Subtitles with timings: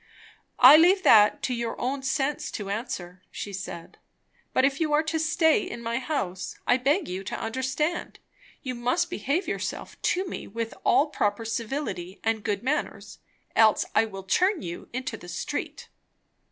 [0.57, 3.99] "I leave that to your own sense to answer," she said.
[4.51, 8.17] "But if you are to stay in my house, I beg you to understand,
[8.63, 13.19] you must behave yourself to me with all proper civility and good manners.
[13.55, 15.87] Else I will turn you into the street."